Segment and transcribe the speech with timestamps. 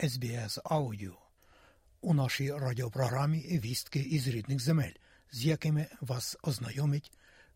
[0.00, 1.18] СБС Аудіо.
[2.00, 4.92] У нашій радіопрограмі «Вістки із рідних земель,
[5.32, 7.12] з якими вас ознайомить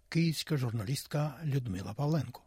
[0.08, 2.42] київська журналістка Людмила Павленко.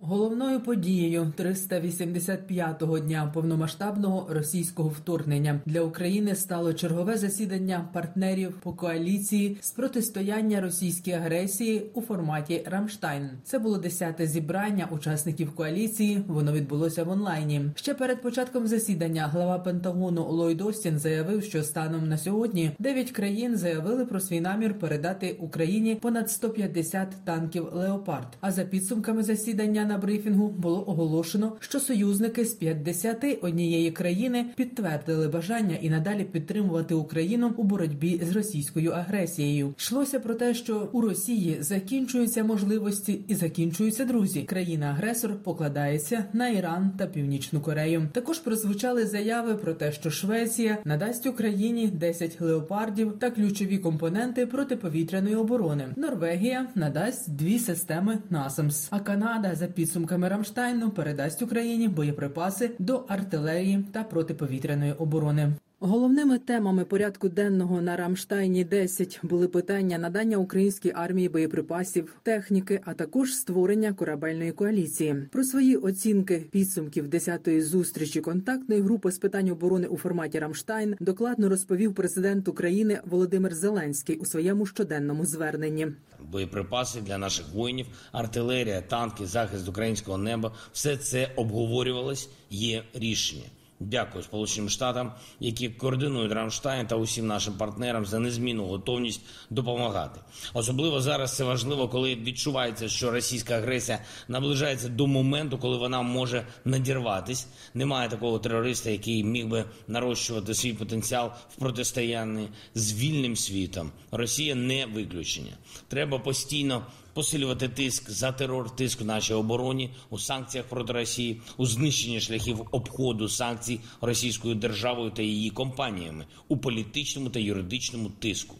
[0.00, 9.58] Головною подією 385-го дня повномасштабного російського вторгнення для України стало чергове засідання партнерів по коаліції
[9.60, 13.30] з протистояння російській агресії у форматі Рамштайн.
[13.44, 16.22] Це було десяте зібрання учасників коаліції.
[16.26, 17.70] Воно відбулося в онлайні.
[17.74, 23.56] Ще перед початком засідання глава Пентагону Ллойд Остін заявив, що станом на сьогодні дев'ять країн
[23.56, 28.28] заявили про свій намір передати Україні понад 150 танків Леопард.
[28.40, 35.76] А за підсумками засідання на брифінгу було оголошено, що союзники з 51 країни підтвердили бажання
[35.80, 39.74] і надалі підтримувати Україну у боротьбі з російською агресією.
[39.78, 44.42] Йшлося про те, що у Росії закінчуються можливості і закінчуються друзі.
[44.42, 48.08] Країна-агресор покладається на Іран та Північну Корею.
[48.12, 55.34] Також прозвучали заяви про те, що Швеція надасть Україні 10 леопардів та ключові компоненти протиповітряної
[55.34, 55.88] оборони.
[55.96, 63.84] Норвегія надасть дві системи НАСАМС, а Канада за підсумками Рамштайну передасть Україні боєприпаси до артилерії
[63.92, 65.52] та протиповітряної оборони.
[65.80, 72.94] Головними темами порядку денного на Рамштайні 10 були питання надання українській армії боєприпасів, техніки, а
[72.94, 75.28] також створення корабельної коаліції.
[75.32, 81.48] Про свої оцінки підсумків 10-ї зустрічі контактної групи з питань оборони у форматі Рамштайн докладно
[81.48, 85.88] розповів президент України Володимир Зеленський у своєму щоденному зверненні.
[86.32, 92.28] Боєприпаси для наших воїнів, артилерія, танки, захист українського неба все це обговорювалось.
[92.50, 93.44] Є рішення.
[93.80, 99.20] Дякую Сполученим Штатам, які координують Рамштайн та усім нашим партнерам за незмінну готовність
[99.50, 100.20] допомагати.
[100.54, 103.98] Особливо зараз це важливо, коли відчувається, що російська агресія
[104.28, 107.46] наближається до моменту, коли вона може надірватись.
[107.74, 113.90] Немає такого терориста, який міг би нарощувати свій потенціал в протистоянні з вільним світом.
[114.10, 115.52] Росія не виключення.
[115.88, 121.66] Треба постійно посилювати тиск за терор, тиск в нашій обороні у санкціях проти Росії, у
[121.66, 128.56] знищенні шляхів обходу санкцій Російською державою та її компаніями у політичному та юридичному тиску.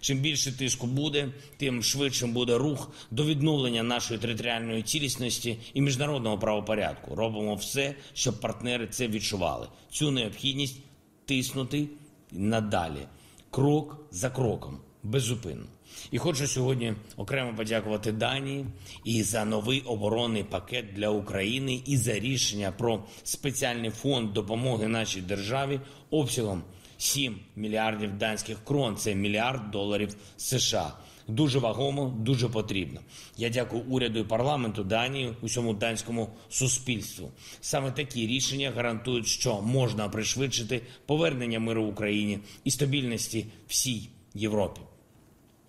[0.00, 6.38] Чим більше тиску буде, тим швидшим буде рух до відновлення нашої територіальної цілісності і міжнародного
[6.38, 7.14] правопорядку.
[7.14, 9.66] Робимо все, щоб партнери це відчували.
[9.90, 10.76] Цю необхідність
[11.24, 11.88] тиснути
[12.32, 13.06] надалі,
[13.50, 15.66] крок за кроком, беззупинно.
[16.10, 18.66] І хочу сьогодні окремо подякувати Данії
[19.04, 25.20] і за новий оборонний пакет для України, і за рішення про спеціальний фонд допомоги нашій
[25.20, 25.80] державі
[26.10, 26.62] обсягом
[26.98, 28.96] 7 мільярдів данських крон.
[28.96, 30.92] Це мільярд доларів США.
[31.28, 33.00] Дуже вагомо, дуже потрібно.
[33.36, 37.30] Я дякую уряду і парламенту Данії, усьому данському суспільству.
[37.60, 44.80] Саме такі рішення гарантують, що можна пришвидшити повернення миру в Україні і стабільності всій Європі.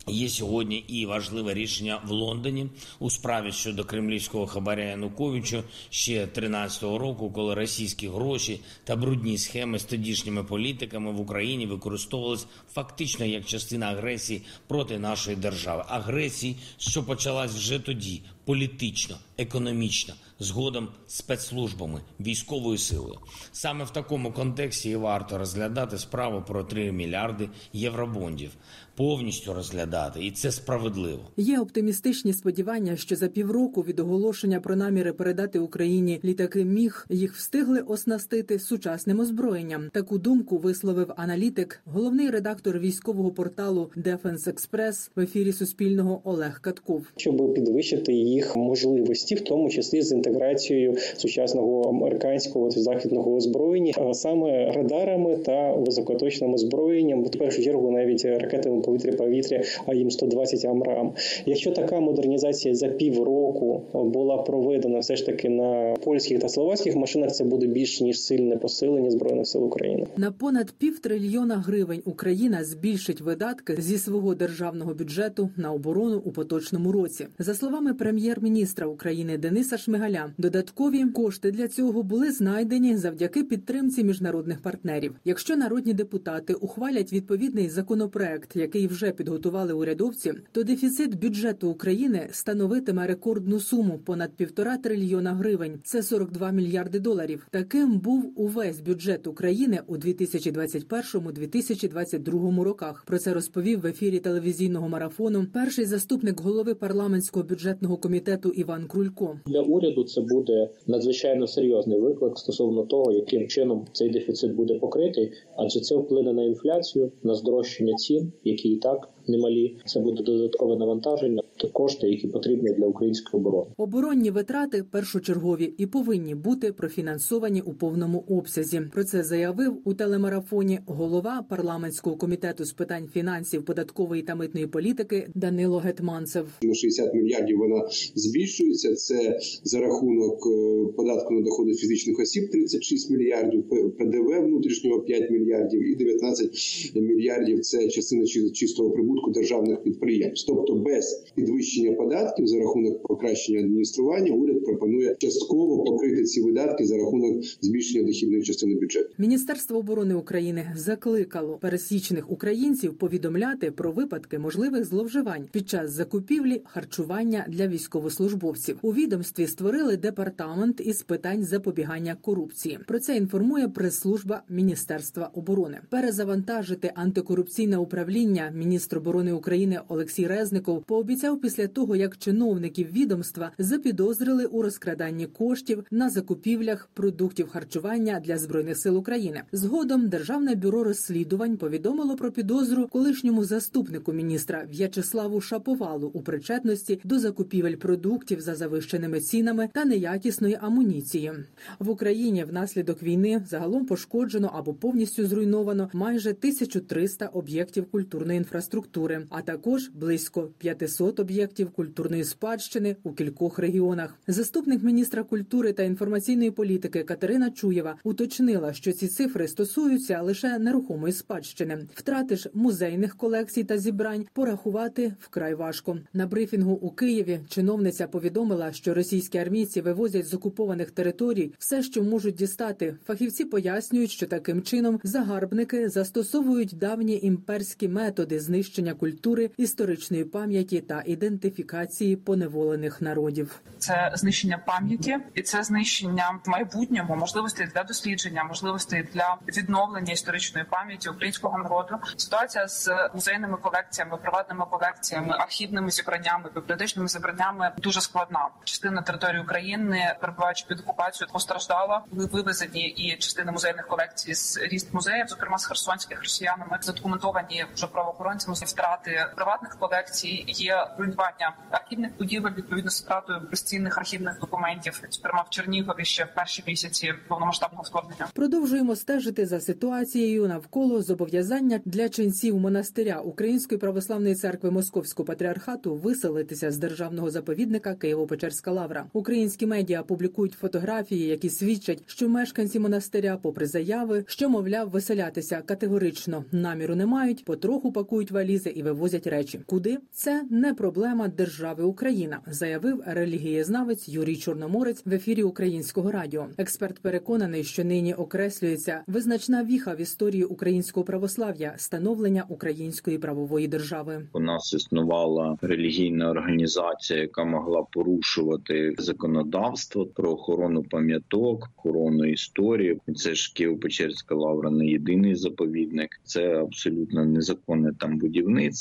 [0.10, 2.68] Є сьогодні і важливе рішення в Лондоні
[3.00, 9.80] у справі щодо кремлівського хабаря Януковича ще 13-го року, коли російські гроші та брудні схеми
[9.80, 15.84] з тодішніми політиками в Україні використовувались фактично як частина агресії проти нашої держави.
[15.88, 23.20] Агресії, що почалась вже тоді, політично, економічно, згодом спецслужбами, військовою силою.
[23.52, 28.52] Саме в такому контексті і варто розглядати справу про 3 мільярди євробондів.
[28.96, 31.20] Повністю розглядати, і це справедливо.
[31.38, 37.36] Є оптимістичні сподівання, що за півроку від оголошення про наміри передати Україні літаки МіГ їх
[37.36, 39.90] встигли оснастити сучасним озброєнням.
[39.94, 47.06] Таку думку висловив аналітик, головний редактор військового порталу Defense Express в ефірі Суспільного Олег Катков.
[47.18, 54.14] Щоб підвищити їх можливості, в тому числі з інтеграцією сучасного американського та західного озброєння, а
[54.14, 61.14] саме радарами та високоточним озброєнням, в першу чергу навіть ракетами повітря-повітря AIM 120 AMRAAM.
[61.46, 67.32] Якщо така модернізація за півроку була проведена все ж таки на польських та словацьких машинах,
[67.32, 70.08] це буде більш ніж сильне посилення збройних сил України.
[70.18, 76.92] На понад півтрильйона гривень Україна збільшить видатки зі свого державного бюджету на оборону у поточному
[76.92, 77.28] році.
[77.40, 80.32] За словами прем'єр прем'єр-міністра України Дениса Шмигаля.
[80.38, 85.16] Додаткові кошти для цього були знайдені завдяки підтримці міжнародних партнерів.
[85.26, 93.08] Якщо народні депутати ухвалять відповідний законопроект, який вже підготували урядовці, то дефіцит бюджету України становитиме
[93.08, 95.80] рекордну суму понад півтора трильйона гривень.
[95.84, 97.48] Це 42 мільярди доларів.
[97.52, 103.04] Таким був увесь бюджет України у 2021-2022 роках.
[103.08, 108.09] Про це розповів в ефірі телевізійного марафону перший заступник голови парламентського бюджетного комітету
[108.50, 109.40] Іван Крулько.
[109.46, 115.32] Для уряду це буде надзвичайно серйозний виклик стосовно того, яким чином цей дефіцит буде покритий,
[115.56, 119.78] адже це вплине на інфляцію, на здорожчання цін, які і так немалі.
[119.86, 123.72] Це буде додаткове навантаження та кошти, які потрібні для української оборони.
[123.78, 128.82] Оборонні витрати першочергові і повинні бути профінансовані у повному обсязі.
[128.94, 135.28] Про це заявив у телемарафоні голова парламентського комітету з питань фінансів, податкової та митної політики
[135.36, 136.46] Данило Гетманцев.
[136.64, 138.96] на 60 мільярдів вона збільшується.
[138.96, 143.64] Це за рахунок е, податку на доходи фізичних осіб 36 мільярдів,
[143.98, 146.52] ПДВ внутрішнього 5 мільярдів і 19
[146.96, 150.48] мільярдів це частина чи- чистого прибутку державних підприємств.
[150.48, 156.98] Тобто без підвищення податків за рахунок покращення адміністрування уряд пропонує частково покрити ці видатки за
[156.98, 159.10] рахунок збільшення дохідної частини бюджету.
[159.18, 167.46] Міністерство оборони України закликало пересічних українців повідомляти про випадки можливих зловживань під час закупівлі харчування
[167.50, 168.78] для військовослужбовців.
[168.82, 172.80] У відомстві створили департамент із питань запобігання корупції.
[172.88, 175.80] Про це інформує прес-служба Міністерства оборони.
[175.90, 184.46] Перезавантажити антикорупційне управління міністр оборони України Олексій Резников пообіцяв після того, як чиновників відомства запідозрили
[184.46, 189.42] у розкраданні коштів на закупівлях продуктів харчування для збройних сил України.
[189.52, 197.20] Згодом Державне бюро розслідувань повідомило про підозру колишньому заступнику міністра В'ячеславу Шаповалу у причетності до
[197.20, 201.32] закупівель продуктів за завищеними цінами та неякісної амуніції.
[201.80, 208.89] В Україні внаслідок війни загалом пошкоджено або повністю зруйновано майже 1300 об'єктів культурної інфраструктури,
[209.30, 214.16] а також близько 500 об'єктів культурної спадщини у кількох регіонах.
[214.28, 221.14] Заступник міністра культури та інформаційної політики Катерина Чуєва уточнила, що ці цифри стосуються лише нерухомої
[221.14, 221.88] спадщини.
[221.96, 225.98] Втрати ж музейних колекцій та зібрань порахувати вкрай важко.
[226.14, 232.04] На брифінгу у Києві чиновниця повідомила, що російські армійці вивозять з окупованих територій все, що
[232.04, 232.96] можуть дістати.
[233.06, 241.04] Фахівці пояснюють, що таким чином загарбники застосовують давні імперські методи знищення культури, історичної пам'яті та
[241.06, 243.62] ідентифікації поневолених народів.
[243.78, 250.66] це знищення пам'яті, і це знищення в майбутньому можливостей для дослідження, можливостей для відновлення історичної
[250.70, 251.96] пам'яті українського народу.
[252.18, 258.48] Ситуація з музейними колекціями, приватними колекціями, архівними зібраннями, бібліотечними зібраннями дуже складна.
[258.64, 262.04] Частина території України, перебуваючи під окупацією, постраждала.
[262.12, 267.88] Були вивезені і частини музейних колекцій з різних музеїв, зокрема з херсонських росіянами, задокументовані вже
[267.88, 270.44] правоохоронцями втрати приватних колекцій.
[270.48, 276.34] Є руйнування архівних будівель відповідно з втратою безцінних архівних документів, зокрема в Чернігові ще в
[276.36, 278.28] перші місяці повномасштабного вторгнення.
[278.34, 286.72] Продовжуємо стежити за ситуацією навколо зобов'язання для ченців монастиря Української православної церкви Московського патріархату виселитися
[286.72, 289.06] з державного заповідника Києво-Печерська лавра.
[289.14, 296.46] Українські медіа публікують фотографії, які свідчать, що мешканці монастиря, попри заяви, що мовляв, виселятися категорично
[296.52, 299.60] наміру не мають, потроху пакують валізи і вивозять речі.
[299.66, 306.48] Куди це не проблема держави Україна, заявив релігієзнавець Юрій Чорноморець в ефірі Українського радіо.
[306.58, 314.28] Експерт переконаний, що нині окреслюється визначна віха в історії українського православ'я, становлення української правової держави.
[314.34, 323.00] У нас існувала релігійна організація, яка могла порушувати законодавство про охорону пам'яток, охорону історії.
[323.16, 326.10] Це ж Києво-Печерська лавра не єдиний заповідник.
[326.24, 328.49] Це абсолютно незаконне там будівництво.
[328.58, 328.72] І,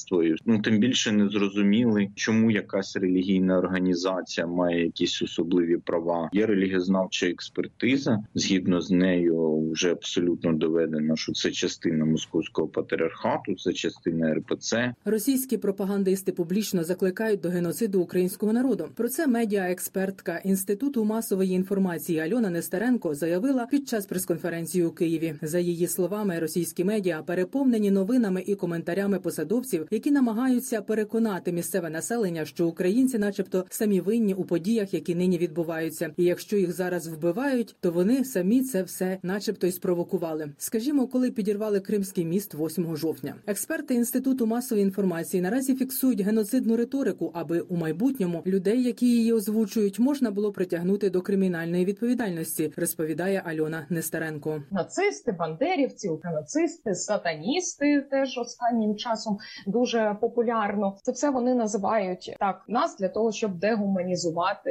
[0.47, 6.31] Ну тим більше не зрозуміли, чому якась релігійна організація має якісь особливі права.
[6.33, 8.19] Є релігієзнавча експертиза.
[8.35, 14.95] Згідно з нею, вже абсолютно доведено, що це частина московського патріархату, це частина РПЦ.
[15.05, 18.89] Російські пропагандисти публічно закликають до геноциду українського народу.
[18.95, 25.35] Про це медіаекспертка інституту масової інформації Альона Нестеренко заявила під час прес-конференції у Києві.
[25.43, 29.58] За її словами, російські медіа переповнені новинами і коментарями посадовців,
[29.91, 36.11] які намагаються переконати місцеве населення, що українці, начебто, самі винні у подіях, які нині відбуваються.
[36.17, 39.67] І якщо їх зараз вбивають, то вони самі це все, начебто.
[39.67, 40.51] й спровокували.
[40.59, 43.35] Скажімо, коли підірвали Кримський міст 8 жовтня.
[43.47, 49.99] Експерти інституту масової інформації наразі фіксують геноцидну риторику, аби у майбутньому людей, які її озвучують,
[49.99, 54.63] можна було притягнути до кримінальної відповідальності, розповідає Альона Нестеренко.
[54.71, 60.97] Нацисти, бандерівці, геноцисти, сатаністи теж останнім часом дуже популярно.
[61.03, 64.71] Це все вони називають так нас для того, щоб дегуманізувати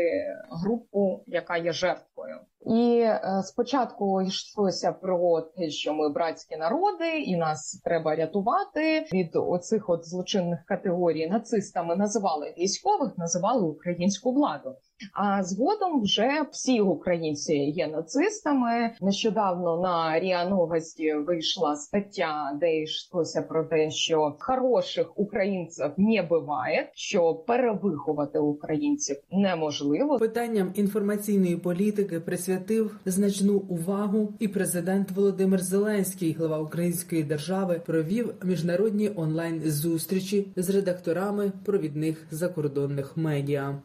[0.50, 2.36] групу, яка є жертвою.
[2.66, 9.36] І е, спочатку йшлося про те, що ми братські народи, і нас треба рятувати від
[9.36, 11.28] оцих от злочинних категорій.
[11.28, 14.76] Нацистами називали військових, називали українську владу.
[15.14, 18.92] А згодом вже всі українці є нацистами.
[19.02, 26.90] Нещодавно на Ріа Новості вийшла стаття, де йшлося про те, що хороших українців не буває,
[26.94, 30.18] що перевиховати українців неможливо.
[30.18, 39.12] Питанням інформаційної політики присвятив значну увагу, і президент Володимир Зеленський, глава Української держави, провів міжнародні
[39.16, 43.76] онлайн зустрічі з редакторами провідних закордонних медіа.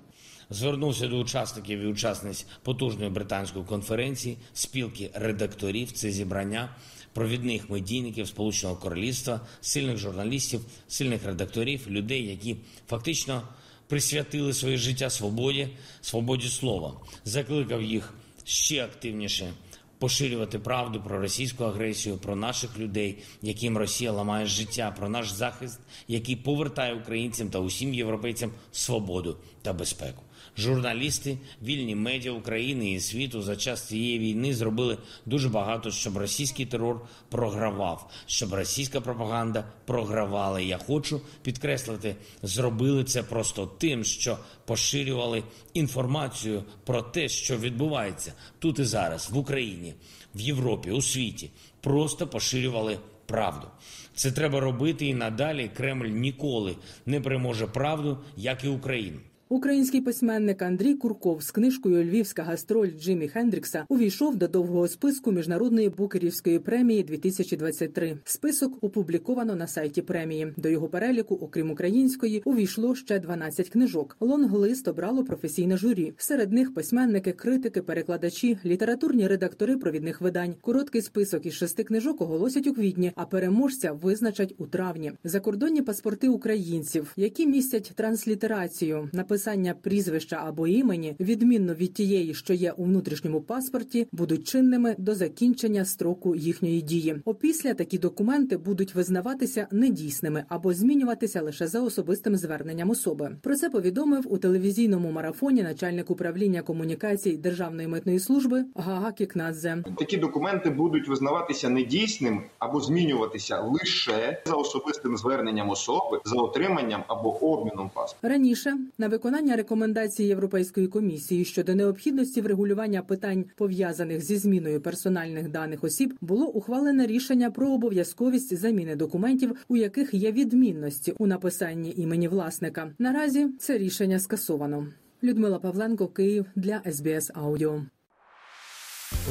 [0.53, 5.93] Звернувся до учасників і учасниць потужної британської конференції, спілки редакторів.
[5.93, 6.77] Це зібрання
[7.13, 12.57] провідних медійників Сполученого Королівства, сильних журналістів, сильних редакторів, людей, які
[12.89, 13.43] фактично
[13.87, 15.69] присвятили своє життя свободі,
[16.01, 16.95] свободі слова,
[17.25, 19.53] закликав їх ще активніше.
[19.99, 25.81] Поширювати правду про російську агресію, про наших людей, яким Росія ламає життя, про наш захист,
[26.09, 30.23] який повертає українцям та усім європейцям свободу та безпеку.
[30.59, 36.67] Журналісти, вільні медіа України і світу за час цієї війни зробили дуже багато, щоб російський
[36.67, 40.61] терор програвав, щоб російська пропаганда програвала.
[40.61, 45.43] Я хочу підкреслити, зробили це просто тим, що поширювали
[45.75, 49.95] інформацію про те, що відбувається тут і зараз, в Україні,
[50.35, 51.51] в Європі, у світі.
[51.81, 53.67] Просто поширювали правду.
[54.15, 55.71] Це треба робити і надалі.
[55.77, 59.19] Кремль ніколи не переможе правду, як і Україну.
[59.53, 65.89] Український письменник Андрій Курков з книжкою Львівська гастроль Джиммі Хендрікса увійшов до довгого списку міжнародної
[65.89, 68.19] букерівської премії 2023.
[68.25, 70.53] Список опубліковано на сайті премії.
[70.57, 74.17] До його переліку, окрім української, увійшло ще 12 книжок.
[74.21, 76.13] Лонглист обрало професійне журі.
[76.17, 80.55] Серед них письменники, критики, перекладачі, літературні редактори провідних видань.
[80.61, 85.13] Короткий список із шести книжок оголосять у квітні, а переможця визначать у травні.
[85.25, 89.09] Закордонні паспорти українців, які містять транслітерацію,
[89.43, 95.15] написання прізвища або імені, відмінно від тієї, що є у внутрішньому паспорті, будуть чинними до
[95.15, 97.17] закінчення строку їхньої дії.
[97.25, 103.37] Опісля такі документи будуть визнаватися недійсними або змінюватися лише за особистим зверненням особи.
[103.43, 109.85] Про це повідомив у телевізійному марафоні начальник управління комунікацій Державної митної служби Гага Кікнадзе.
[109.99, 117.45] Такі документи будуть визнаватися недійсним або змінюватися лише за особистим зверненням особи за отриманням або
[117.45, 118.29] обміном паспорта.
[118.29, 125.85] Раніше на виконання рекомендацій Європейської комісії щодо необхідності врегулювання питань пов'язаних зі зміною персональних даних
[125.85, 132.29] осіб було ухвалене рішення про обов'язковість заміни документів, у яких є відмінності у написанні імені
[132.29, 132.93] власника.
[132.99, 134.87] Наразі це рішення скасовано.
[135.23, 137.83] Людмила Павленко, Київ для СБС Аудіо.